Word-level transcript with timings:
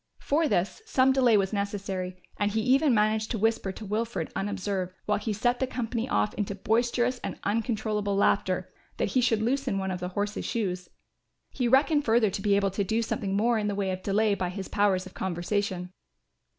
For 0.17 0.47
this 0.47 0.81
some 0.87 1.11
delay 1.13 1.37
was 1.37 1.53
necessary, 1.53 2.17
and 2.39 2.49
he 2.49 2.61
even 2.61 2.91
managed 2.91 3.29
to 3.29 3.37
whisper 3.37 3.71
to 3.73 3.85
Wilfred 3.85 4.31
unobserved, 4.35 4.95
while 5.05 5.19
he 5.19 5.31
set 5.31 5.59
the 5.59 5.67
company 5.67 6.09
off 6.09 6.33
into 6.33 6.55
boisterous 6.55 7.19
and 7.19 7.37
uncontrollable 7.43 8.15
laughter, 8.15 8.73
that 8.97 9.09
he 9.09 9.21
should 9.21 9.43
loosen 9.43 9.77
one 9.77 9.91
of 9.91 9.99
the 9.99 10.09
horse's 10.17 10.43
shoes. 10.43 10.89
He 11.51 11.67
reckoned 11.67 12.03
further 12.03 12.31
to 12.31 12.41
be 12.41 12.55
able 12.55 12.71
to 12.71 12.83
do 12.83 13.03
something 13.03 13.37
more 13.37 13.59
in 13.59 13.67
the 13.67 13.75
way 13.75 13.91
of 13.91 14.01
delay 14.01 14.33
by 14.33 14.49
his 14.49 14.67
powers 14.67 15.05
of 15.05 15.13
conversation. 15.13 15.93